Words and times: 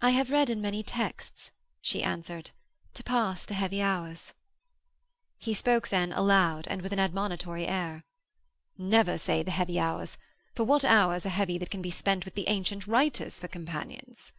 'I 0.00 0.10
have 0.10 0.30
read 0.30 0.48
in 0.48 0.60
many 0.60 0.84
texts,' 0.84 1.50
she 1.80 2.04
answered, 2.04 2.52
'to 2.92 3.02
pass 3.02 3.44
the 3.44 3.54
heavy 3.54 3.82
hours.' 3.82 4.32
He 5.38 5.52
spoke 5.54 5.88
then, 5.88 6.12
aloud 6.12 6.68
and 6.68 6.80
with 6.82 6.92
an 6.92 7.00
admonitory 7.00 7.66
air: 7.66 8.04
'Never 8.78 9.18
say 9.18 9.42
the 9.42 9.50
heavy 9.50 9.80
hours 9.80 10.18
for 10.54 10.62
what 10.62 10.84
hours 10.84 11.26
are 11.26 11.30
heavy 11.30 11.58
that 11.58 11.70
can 11.72 11.82
be 11.82 11.90
spent 11.90 12.24
with 12.24 12.36
the 12.36 12.46
ancient 12.46 12.86
writers 12.86 13.40
for 13.40 13.48
companions?' 13.48 14.32